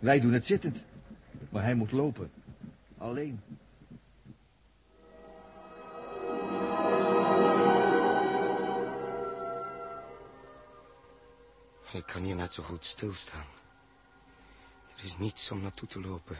[0.00, 0.84] Wij doen het zittend.
[1.48, 2.30] Maar hij moet lopen.
[2.98, 3.40] Alleen.
[11.92, 13.44] Ik kan hier net zo goed stilstaan.
[14.96, 16.36] Er is niets om naartoe te lopen.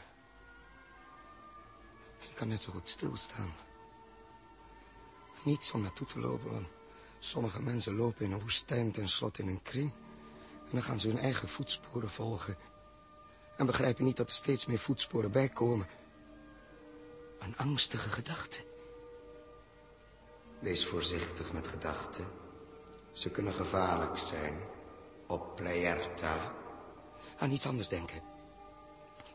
[2.20, 3.53] Ik kan net zo goed stilstaan.
[5.44, 6.66] Niets om naartoe te lopen, want
[7.18, 9.92] sommige mensen lopen in een woestijn tenslotte in een kring.
[10.64, 12.57] En dan gaan ze hun eigen voetsporen volgen.
[13.59, 15.88] En begrijpen niet dat er steeds meer voetsporen bijkomen.
[17.38, 18.64] Een angstige gedachte.
[20.59, 22.27] Wees voorzichtig met gedachten.
[23.12, 24.61] Ze kunnen gevaarlijk zijn.
[25.27, 26.55] Op Playerta.
[27.38, 28.23] Aan iets anders denken.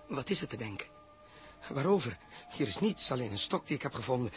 [0.07, 0.88] Wat is er te denken?
[1.69, 2.17] Waarover?
[2.49, 4.31] Hier is niets, alleen een stok die ik heb gevonden.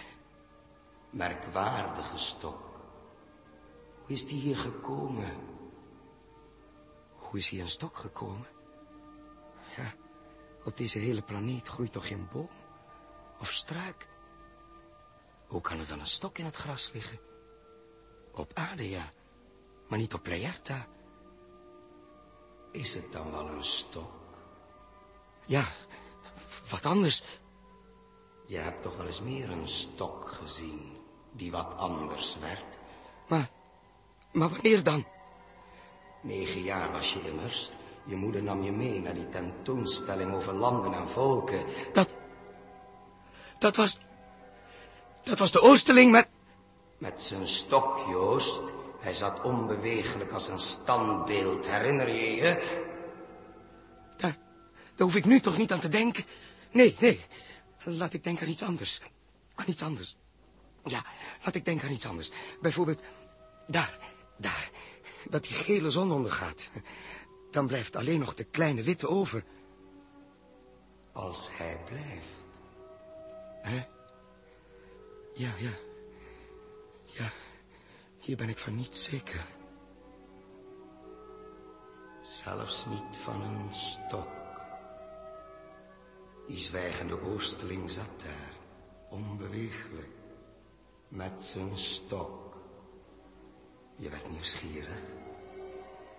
[1.10, 2.62] Merkwaardige stok.
[4.02, 5.36] Hoe is die hier gekomen?
[7.14, 8.55] Hoe is hier een stok gekomen?
[10.64, 12.48] Op deze hele planeet groeit toch geen boom?
[13.40, 14.08] Of struik?
[15.46, 17.18] Hoe kan er dan een stok in het gras liggen?
[18.32, 19.08] Op aarde, ja.
[19.88, 20.86] Maar niet op Playerta.
[22.72, 24.12] Is het dan wel een stok?
[25.46, 25.64] Ja,
[26.70, 27.24] wat anders.
[28.46, 30.96] Je hebt toch wel eens meer een stok gezien
[31.32, 32.78] die wat anders werd.
[33.28, 33.50] Maar,
[34.32, 35.06] maar wanneer dan?
[36.22, 37.70] Negen jaar was je immers.
[38.06, 41.64] Je moeder nam je mee naar die tentoonstelling over landen en volken.
[41.92, 42.08] Dat,
[43.58, 43.98] dat was,
[45.22, 46.28] dat was de Oosterling met...
[46.98, 48.62] Met zijn stok, Joost.
[49.00, 52.80] Hij zat onbewegelijk als een standbeeld, herinner je je?
[54.16, 54.38] Daar,
[54.94, 56.24] daar hoef ik nu toch niet aan te denken?
[56.70, 57.20] Nee, nee.
[57.82, 59.00] Laat ik denken aan iets anders.
[59.54, 60.16] Aan iets anders.
[60.84, 61.04] Ja,
[61.44, 62.30] laat ik denken aan iets anders.
[62.60, 63.00] Bijvoorbeeld,
[63.66, 63.98] daar,
[64.36, 64.70] daar.
[65.30, 66.70] Dat die gele zon ondergaat.
[67.50, 69.44] Dan blijft alleen nog de kleine witte over.
[71.12, 72.60] Als hij blijft.
[73.62, 73.86] Hè?
[75.34, 75.72] Ja, ja.
[77.04, 77.30] Ja,
[78.18, 79.46] hier ben ik van niet zeker.
[82.20, 84.28] Zelfs niet van een stok.
[86.46, 88.54] Die zwijgende oosterling zat daar,
[89.10, 90.14] onbeweeglijk,
[91.08, 92.56] met zijn stok.
[93.96, 95.00] Je werd nieuwsgierig.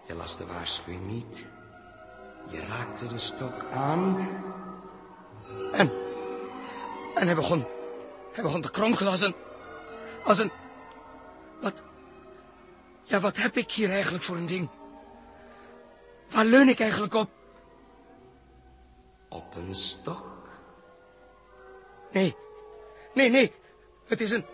[0.08, 1.46] Je las de waarschuwing niet.
[2.50, 4.30] Je raakte de stok aan.
[5.72, 5.92] En,
[7.16, 7.66] en hij begon,
[8.34, 9.36] hij begon te kronkelen als een,
[10.24, 10.52] als een,
[11.62, 11.84] wat,
[13.04, 14.70] ja, wat heb ik hier eigenlijk voor een ding?
[16.30, 17.30] Waar leun ik eigenlijk op?
[19.30, 20.26] Op een stok?
[22.12, 22.36] Nee,
[23.14, 23.54] nee, nee.
[24.06, 24.46] Het is een,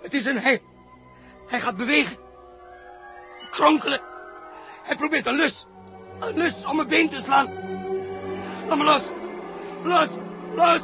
[0.00, 0.62] het is een, hij,
[1.46, 2.16] hij gaat bewegen.
[3.50, 4.14] Kronkelen.
[4.86, 5.66] Hij probeert een lus,
[6.20, 7.48] een lus om mijn been te slaan.
[8.68, 9.02] Laat me los,
[9.82, 10.08] los,
[10.54, 10.80] los.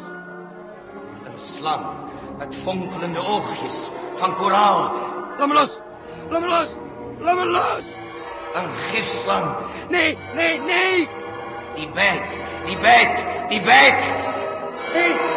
[1.24, 1.86] Een slang
[2.38, 4.92] met fonkelende oogjes van koraal.
[5.38, 5.78] Laat me los,
[6.28, 6.70] laat me los,
[7.18, 7.84] laat me los.
[8.54, 9.56] Een gifslang.
[9.88, 11.08] Nee, nee, nee.
[11.74, 14.12] Die bijt, die bijt, die bijt.
[14.94, 15.31] Nee, nee,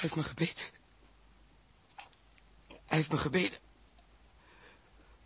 [0.00, 0.64] heeft me gebeten.
[2.66, 3.58] Hij heeft me gebeten.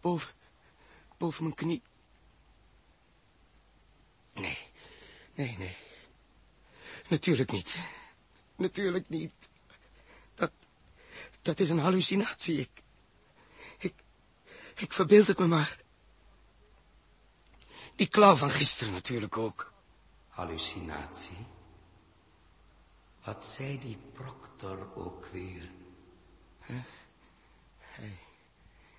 [0.00, 0.32] Boven,
[1.16, 1.82] boven mijn knie.
[4.32, 4.58] Nee,
[5.34, 5.76] nee, nee.
[7.08, 7.76] Natuurlijk niet.
[8.56, 9.32] Natuurlijk niet.
[10.34, 10.52] Dat,
[11.42, 12.58] dat is een hallucinatie.
[12.58, 12.82] Ik,
[13.78, 13.94] ik,
[14.74, 15.82] ik verbeeld het me maar.
[17.96, 19.72] Die klauw van gisteren natuurlijk ook.
[20.28, 21.46] Hallucinatie?
[23.24, 25.70] Wat zei die proctor ook weer?
[26.66, 26.76] Huh?
[27.78, 28.18] Hij,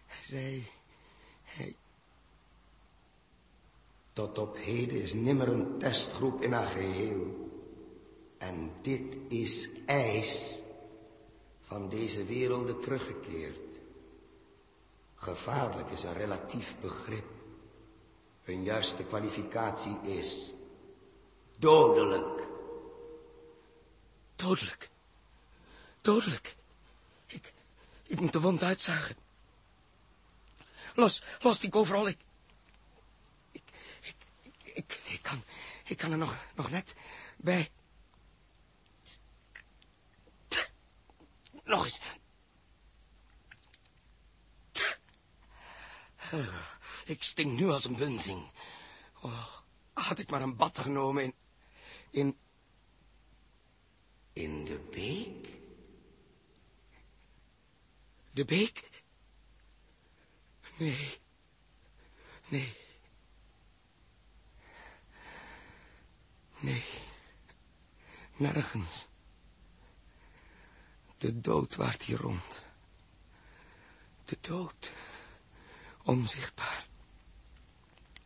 [0.06, 0.68] hij zei...
[1.44, 1.76] Hij...
[4.14, 7.50] Tot op heden is nimmer een testgroep in haar geheel.
[8.38, 10.64] En dit is ijs
[11.62, 13.80] van deze werelden teruggekeerd.
[15.16, 17.26] Gevaarlijk is een relatief begrip.
[18.46, 20.54] Een juiste kwalificatie is
[21.58, 22.35] dodelijk.
[24.46, 24.90] Dodelijk?
[26.02, 26.56] Dodelijk?
[27.26, 27.54] Ik,
[28.04, 29.16] ik moet de wond uitzagen.
[30.96, 32.08] Los, los die overal.
[32.08, 32.18] Ik,
[33.52, 33.64] ik,
[34.74, 35.44] ik, ik, kan,
[35.86, 36.96] ik kan er nog, nog net
[37.38, 37.72] Bij.
[41.64, 42.02] Nog eens.
[47.06, 48.52] Ik stink nu als een bunzing.
[49.22, 49.48] Oh,
[49.94, 51.34] had ik maar een bad genomen in...
[52.10, 52.38] In...
[54.36, 55.48] In de beek?
[58.32, 58.90] De beek?
[60.78, 61.18] Nee.
[62.48, 62.76] Nee.
[66.60, 66.84] Nee.
[68.36, 69.08] Nergens.
[71.18, 72.64] De dood waart hier rond.
[74.26, 74.92] De dood.
[76.04, 76.88] Onzichtbaar.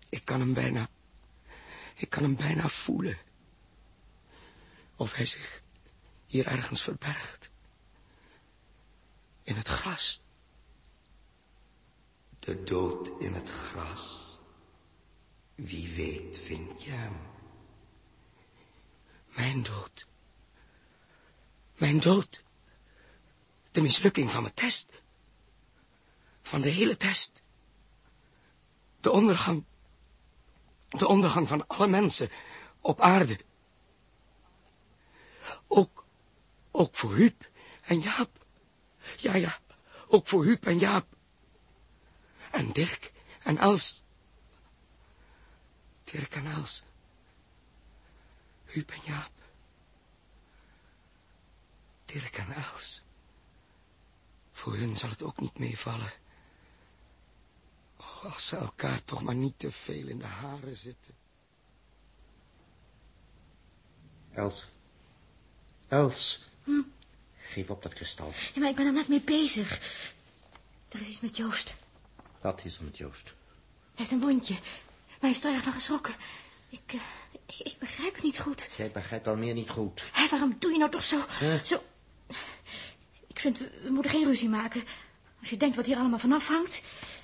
[0.09, 0.89] Ik kan hem bijna...
[1.95, 3.17] Ik kan hem bijna voelen.
[4.95, 5.61] Of hij zich
[6.29, 7.49] hier ergens verbergt.
[9.43, 10.21] In het gras.
[12.39, 14.37] De dood in het gras.
[15.55, 17.17] Wie weet vind je hem.
[19.27, 20.07] Mijn dood.
[21.77, 22.43] Mijn dood.
[23.71, 25.01] De mislukking van mijn test.
[26.41, 27.43] Van de hele test.
[28.99, 29.63] De ondergang.
[30.89, 32.29] De ondergang van alle mensen
[32.81, 33.39] op aarde.
[35.67, 35.98] Ook,
[36.71, 37.49] ook voor Huub
[37.82, 38.45] en Jaap.
[39.17, 39.60] Ja, ja,
[40.08, 41.15] ook voor Huub en Jaap.
[42.51, 44.03] En Dirk en Els.
[46.03, 46.84] Dirk en Els.
[48.65, 49.32] Huub en Jaap.
[52.05, 53.03] Dirk en Els.
[54.51, 56.12] Voor hun zal het ook niet meevallen.
[57.97, 61.15] Oh, als ze elkaar toch maar niet te veel in de haren zitten.
[64.32, 64.67] Els.
[65.88, 66.49] Els.
[67.49, 68.34] Geef op dat kristal.
[68.53, 69.79] Ja, maar ik ben er net mee bezig.
[70.89, 71.75] Er is iets met Joost.
[72.41, 73.23] Wat is er met Joost?
[73.25, 73.34] Hij
[73.93, 74.53] heeft een wondje.
[74.53, 76.13] Maar hij is er erg van geschrokken.
[76.69, 76.99] Ik, eh,
[77.45, 78.69] ik, ik begrijp het niet goed.
[78.75, 80.05] Jij begrijpt al meer niet goed.
[80.12, 81.25] Hé, waarom doe je nou toch zo...
[81.63, 81.84] Zo...
[83.27, 84.84] Ik vind, we, we moeten geen ruzie maken.
[85.39, 86.82] Als je denkt wat hier allemaal vanaf hangt.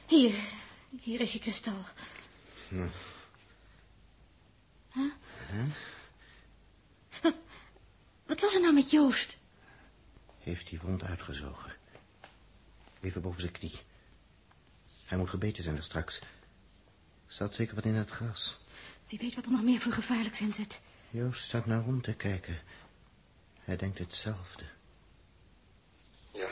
[0.08, 0.34] Hier,
[1.02, 1.86] hier is je kristal.
[2.68, 2.88] Hm.
[4.94, 5.12] Huh?
[5.52, 5.66] Wat,
[8.26, 9.38] wat was er nou met Joost?
[10.40, 11.76] Heeft die wond uitgezogen.
[13.02, 13.80] Even boven zijn knie.
[15.06, 16.22] Hij moet gebeten zijn er straks.
[17.28, 18.58] Staat zeker wat in het gras.
[19.08, 20.82] Wie weet wat er nog meer voor gevaarlijks in zit.
[21.10, 22.62] Joost staat naar rond te kijken.
[23.60, 24.64] Hij denkt hetzelfde.
[26.32, 26.50] Ja,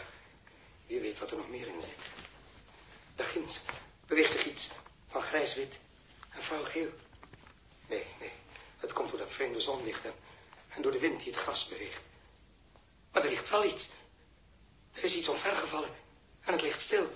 [0.88, 2.10] wie weet wat er nog meer in zit.
[3.16, 3.62] Daar ginds
[4.08, 4.72] beweegt zich iets
[5.08, 5.80] van grijs-wit
[6.30, 6.90] en flauw-geel.
[7.90, 8.32] Nee, nee,
[8.78, 10.14] het komt door dat vreemde zonlicht en,
[10.76, 12.02] en door de wind die het gras beweegt.
[13.12, 13.90] Maar er ligt wel iets.
[14.94, 15.90] Er is iets omvergevallen
[16.42, 17.12] en het ligt stil.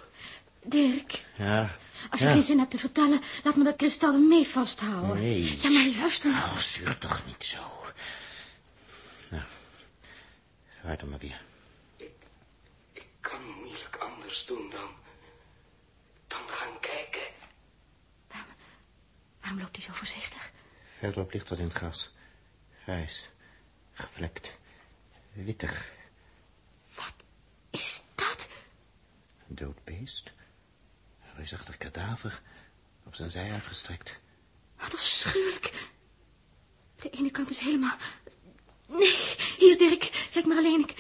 [0.64, 1.78] Dirk, Ja,
[2.10, 2.34] als je ja.
[2.34, 5.16] geen zin hebt te vertellen, laat me dat kristal mee vasthouden.
[5.24, 5.58] Nee.
[5.62, 6.44] Ja, maar luister nou.
[6.44, 7.60] Oh, zuur toch niet zo.
[9.30, 9.44] Nou,
[10.82, 11.42] vaart er maar weer.
[12.94, 14.90] Ik kan moeilijk anders doen dan...
[16.28, 17.22] dan gaan kijken.
[19.42, 20.52] Waarom loopt hij zo voorzichtig?
[21.00, 22.12] Verderop ligt wat in het gras.
[22.84, 23.30] Grijs,
[23.98, 24.58] gevlekt,
[25.34, 25.96] wittig.
[27.70, 28.48] Is dat?
[29.50, 30.34] Een dood beest.
[31.22, 32.42] Een reusachtig kadaver,
[33.06, 34.20] op zijn zij uitgestrekt.
[34.78, 35.90] Wat afschuwelijk.
[36.96, 37.96] De ene kant is helemaal...
[38.86, 40.80] Nee, hier Dirk, kijk maar alleen.
[40.80, 40.92] Ik,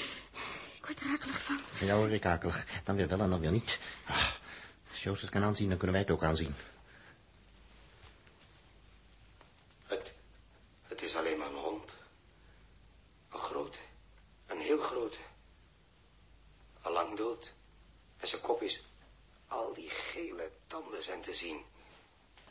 [0.75, 1.59] ik word er akelig van.
[1.69, 2.65] Van jou word ik akelig.
[2.83, 3.79] Dan weer wel en dan weer niet.
[4.05, 4.41] Ach,
[4.89, 6.55] als Joost het kan aanzien, dan kunnen wij het ook aanzien.
[9.85, 10.13] Het,
[10.83, 11.95] het is alleen maar een hond.
[13.31, 13.79] Een grote,
[14.45, 15.19] een heel grote.
[16.81, 17.53] Al lang dood.
[18.17, 18.81] En zijn kop is...
[19.47, 21.65] Al die gele tanden zijn te zien.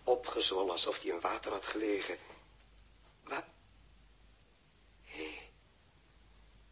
[0.05, 2.19] Opgezwollen alsof hij in water had gelegen.
[3.25, 3.49] Waar...
[5.03, 5.51] Hé,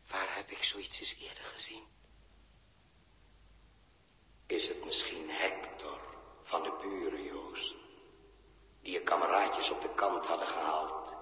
[0.06, 1.84] waar heb ik zoiets eens eerder gezien?
[4.46, 6.00] Is het misschien Hector
[6.42, 7.76] van de buren, Joost?
[8.82, 11.14] Die je kameraadjes op de kant hadden gehaald.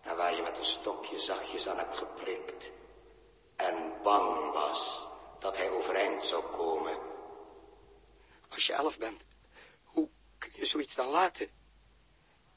[0.00, 2.72] En waar je met een stokje zachtjes aan hebt geprikt.
[3.56, 6.98] En bang was dat hij overeind zou komen.
[8.48, 9.26] Als je elf bent,
[9.82, 11.48] hoe kun je zoiets dan laten?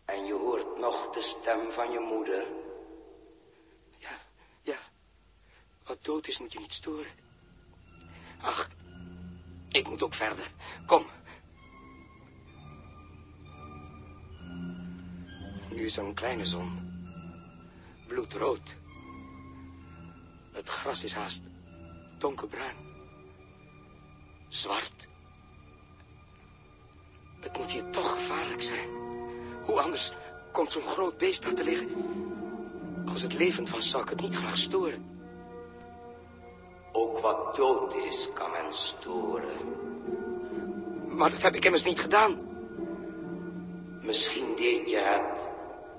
[0.05, 2.47] En je hoort nog de stem van je moeder.
[3.97, 4.19] Ja,
[4.61, 4.79] ja.
[5.83, 7.11] Wat dood is moet je niet storen.
[8.41, 8.69] Ach,
[9.69, 10.51] ik moet ook verder.
[10.85, 11.05] Kom.
[15.69, 17.03] Nu is er een kleine zon.
[18.07, 18.75] Bloedrood.
[20.55, 21.43] Het gras is haast
[22.17, 22.75] donkerbruin.
[24.47, 25.07] Zwart.
[27.39, 28.89] Het moet hier toch gevaarlijk zijn.
[29.63, 30.11] Hoe anders
[30.51, 31.89] komt zo'n groot beest daar te liggen?
[33.05, 35.05] Als het levend was, zou ik het niet graag storen.
[36.91, 39.73] Ook wat dood is, kan men storen.
[41.07, 42.39] Maar dat heb ik immers niet gedaan.
[44.01, 45.49] Misschien deed je het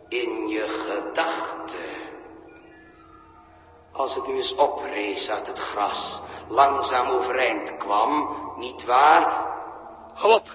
[0.08, 2.15] in je gedachten.
[3.96, 9.22] Als het nu eens oprees uit het gras, langzaam overeind kwam, niet waar?
[10.14, 10.50] Hou op.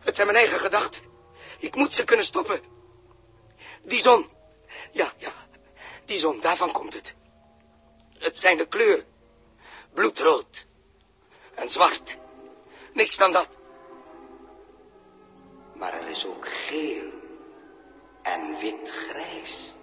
[0.00, 1.02] Het zijn mijn eigen gedachten.
[1.58, 2.60] Ik moet ze kunnen stoppen.
[3.82, 4.30] Die zon.
[4.90, 5.32] Ja, ja.
[6.04, 7.14] Die zon, daarvan komt het.
[8.18, 9.06] Het zijn de kleuren.
[9.94, 10.66] Bloedrood.
[11.54, 12.18] En zwart.
[12.92, 13.48] Niks dan dat.
[15.74, 17.12] Maar er is ook geel
[18.22, 19.76] en wit-grijs.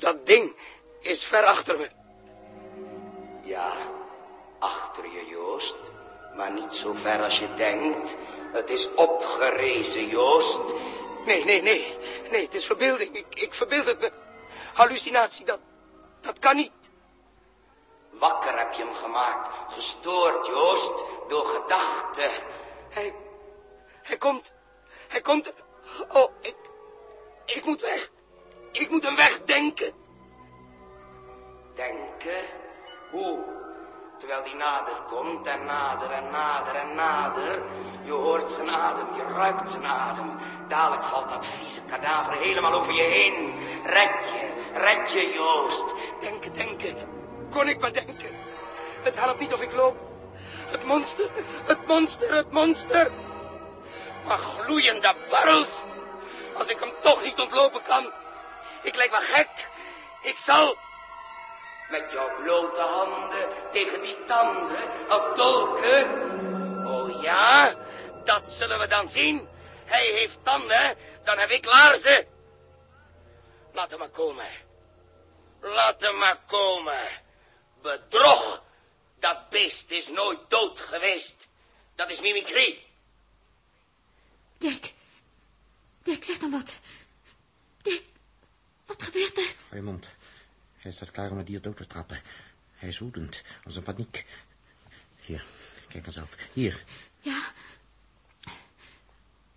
[0.00, 0.56] Dat ding
[1.00, 1.88] is ver achter me.
[3.42, 3.72] Ja,
[4.58, 5.76] achter je, Joost.
[6.36, 8.16] Maar niet zo ver als je denkt.
[8.52, 10.60] Het is opgerezen, Joost.
[11.26, 11.96] Nee, nee, nee.
[12.30, 13.16] Nee, het is verbeelding.
[13.16, 14.10] Ik, ik verbeeld het me.
[14.74, 15.58] Hallucinatie, dat,
[16.20, 16.72] dat kan niet.
[18.10, 19.48] Wakker heb je hem gemaakt.
[19.68, 22.30] Gestoord, Joost, door gedachten.
[22.90, 23.14] Hij,
[24.02, 24.54] hij komt,
[25.08, 25.52] hij komt.
[26.08, 26.56] Oh, ik,
[27.44, 28.10] ik moet weg.
[28.72, 29.92] Ik moet hem wegdenken.
[31.74, 32.44] Denken?
[33.10, 33.44] Hoe?
[34.18, 37.62] Terwijl die nader komt en nader en nader en nader.
[38.02, 40.30] Je hoort zijn adem, je ruikt zijn adem.
[40.68, 43.54] Dadelijk valt dat vieze kadaver helemaal over je heen.
[43.84, 45.94] Red je, red je, Joost.
[46.20, 46.96] Denken, denken.
[47.50, 48.36] Kon ik maar denken.
[49.02, 49.96] Het helpt niet of ik loop.
[50.66, 51.30] Het monster,
[51.66, 53.10] het monster, het monster.
[54.26, 55.82] Maar gloeiende barrels.
[56.56, 58.12] Als ik hem toch niet ontlopen kan.
[58.82, 59.68] Ik lijk wel gek.
[60.22, 60.76] Ik zal...
[61.88, 66.06] Met jouw blote handen tegen die tanden als dolken.
[66.86, 67.74] Oh ja,
[68.24, 69.48] dat zullen we dan zien.
[69.84, 72.26] Hij heeft tanden, dan heb ik laarzen.
[73.72, 74.48] Laat hem maar komen.
[75.60, 77.08] Laat hem maar komen.
[77.82, 78.62] Bedrog.
[79.18, 81.48] Dat beest is nooit dood geweest.
[81.94, 82.86] Dat is mimicry.
[84.58, 84.92] Dirk.
[86.02, 86.78] Dirk, zeg dan wat.
[88.90, 89.54] Wat gebeurt er?
[89.68, 90.14] Hou je mond.
[90.76, 92.22] Hij staat klaar om het dier dood te trappen.
[92.74, 94.26] Hij is woedend, als een paniek.
[95.20, 95.44] Hier,
[95.88, 96.36] kijk maar zelf.
[96.52, 96.84] Hier.
[97.20, 97.52] Ja.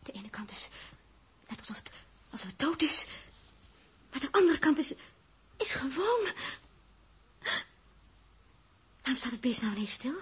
[0.04, 0.70] De ene kant is
[1.48, 1.92] net alsof het,
[2.30, 3.06] alsof het dood is.
[4.12, 4.94] Maar de andere kant is,
[5.58, 6.32] is gewoon.
[9.02, 10.16] Waarom staat het beest nou ineens stil?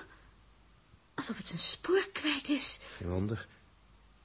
[1.14, 2.80] Alsof het zijn spoor kwijt is.
[2.98, 3.48] Geen wonder.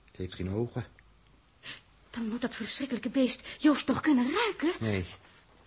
[0.05, 0.87] Het heeft geen ogen.
[2.16, 4.72] Dan moet dat verschrikkelijke beest Joost toch kunnen ruiken?
[4.81, 5.07] Nee,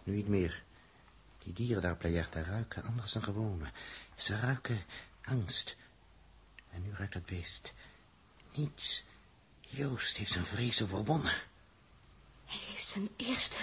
[0.03, 0.63] nu niet meer.
[1.43, 3.71] Die dieren daar op Playerta ruiken anders dan gewone.
[4.15, 4.85] Ze ruiken
[5.23, 5.75] angst.
[6.71, 7.73] En nu ruikt dat beest
[8.55, 9.03] niets.
[9.59, 11.33] Joost heeft zijn vrees overwonnen.
[12.45, 13.57] Hij heeft zijn eerste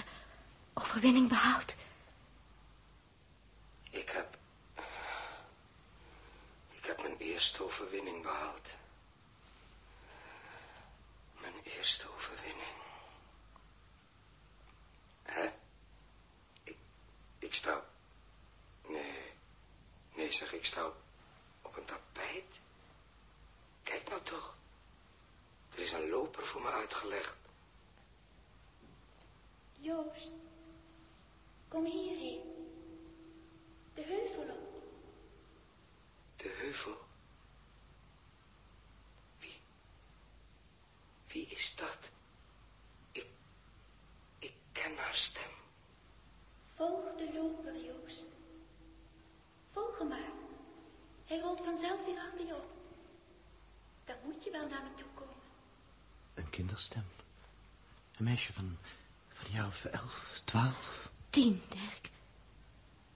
[0.73, 1.75] overwinning behaald.
[3.89, 4.37] Ik heb...
[6.69, 8.77] Ik heb mijn eerste overwinning behaald.
[11.41, 12.76] Mijn eerste overwinning.
[15.27, 15.49] Hè?
[16.63, 16.77] Ik...
[17.39, 17.85] Ik sta...
[18.87, 19.31] Nee.
[20.13, 20.95] Nee, zeg, ik sta op,
[21.61, 22.59] op een tapijt.
[23.83, 24.55] Kijk nou toch.
[25.71, 27.37] Er is een loper voor me uitgelegd.
[29.79, 30.31] Joost,
[31.67, 32.41] kom hierheen.
[33.93, 34.83] De heuvel op.
[36.35, 36.97] De heuvel.
[39.37, 39.61] Wie?
[41.27, 42.11] Wie is dat?
[43.11, 43.27] Ik.
[44.39, 45.51] Ik ken haar stem.
[46.75, 48.25] Volg de loper, Joost.
[49.71, 50.31] Volg hem maar.
[51.25, 52.69] Hij rolt vanzelf weer achter je op.
[54.05, 55.35] Dan moet je wel naar me toe komen.
[56.33, 57.05] Een kinderstem.
[58.17, 58.77] Een meisje van,
[59.27, 61.11] van een jaar of elf, twaalf.
[61.29, 62.09] Tien, Dirk.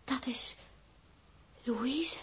[0.04, 0.56] Dat is
[1.64, 2.18] Louise.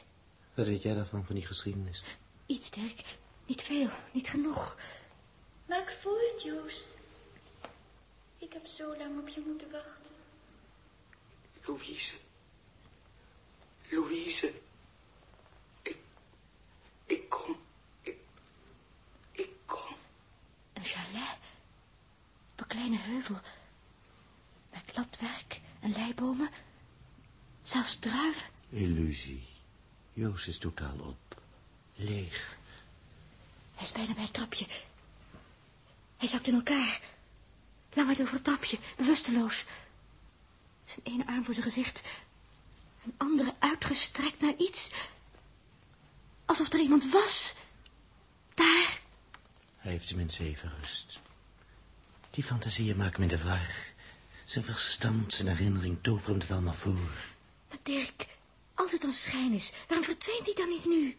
[0.54, 2.02] Wat weet jij daarvan, van die geschiedenis?
[2.46, 3.16] Iets, Dirk.
[3.46, 4.76] Niet veel, niet genoeg.
[5.66, 6.84] Maak voort, Joost.
[8.38, 10.07] Ik heb zo lang op je moeten wachten.
[11.68, 12.14] Louise.
[13.90, 14.52] Louise.
[15.82, 15.96] Ik.
[17.06, 17.56] Ik kom.
[18.00, 18.16] Ik.
[19.30, 19.96] Ik kom.
[20.72, 21.38] Een chalet.
[22.52, 23.40] Op een kleine heuvel.
[24.70, 26.50] Met gladwerk en leibomen.
[27.62, 28.46] Zelfs druiven.
[28.70, 29.46] Illusie.
[30.12, 31.42] Joost is totaal op.
[31.94, 32.56] Leeg.
[33.74, 34.66] Hij is bijna bij het trapje.
[36.16, 37.00] Hij zakt in elkaar.
[37.92, 39.64] Langert over het trapje, bewusteloos.
[40.88, 42.02] Zijn ene arm voor zijn gezicht.
[43.04, 44.90] Een andere uitgestrekt naar iets.
[46.44, 47.54] Alsof er iemand was.
[48.54, 49.00] Daar.
[49.76, 51.20] Hij heeft tenminste even rust.
[52.30, 53.76] Die fantasieën maken me de war.
[54.44, 57.10] Zijn verstand, zijn herinnering toveren het allemaal voor.
[57.68, 58.26] Maar Dirk,
[58.74, 61.16] als het een schijn is, waarom verdwijnt hij dan niet nu?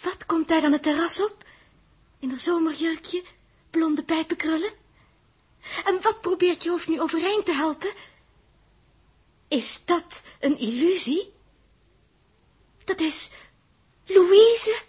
[0.00, 1.44] Wat komt daar dan het terras op?
[2.18, 3.24] In haar zomerjurkje,
[3.70, 4.72] blonde pijpenkrullen?
[5.84, 7.92] En wat probeert je hoofd nu overeind te helpen?
[9.48, 11.32] Is dat een illusie?
[12.84, 13.30] Dat is
[14.04, 14.82] Louise?